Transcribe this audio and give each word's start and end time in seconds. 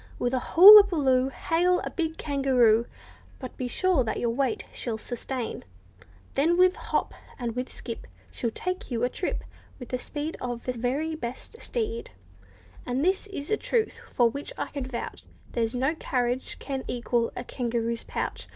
With 0.17 0.33
a 0.33 0.39
hulla 0.39 0.81
buloo, 0.83 1.29
Hail 1.29 1.79
a 1.81 1.91
big 1.91 2.17
kangaroo— 2.17 2.87
But 3.37 3.55
be 3.55 3.67
sure 3.67 4.03
that 4.03 4.19
your 4.19 4.31
weight 4.31 4.63
she'll 4.73 4.97
sustain— 4.97 5.63
Then 6.33 6.57
with 6.57 6.75
hop, 6.75 7.13
and 7.37 7.55
with 7.55 7.69
skip, 7.71 8.07
She 8.31 8.47
will 8.47 8.51
take 8.55 8.89
you 8.89 9.03
a 9.03 9.09
trip 9.09 9.43
With 9.77 9.89
the 9.89 9.99
speed 9.99 10.37
of 10.41 10.65
the 10.65 10.73
very 10.73 11.13
best 11.13 11.61
steed; 11.61 12.09
And, 12.83 13.05
this 13.05 13.27
is 13.27 13.51
a 13.51 13.57
truth 13.57 14.01
for 14.09 14.27
which 14.27 14.51
I 14.57 14.69
can 14.69 14.85
vouch, 14.87 15.23
There's 15.51 15.75
no 15.75 15.93
carriage 15.93 16.57
can 16.57 16.83
equal 16.87 17.31
a 17.37 17.43
kangaroo's 17.43 18.01
pouch. 18.03 18.47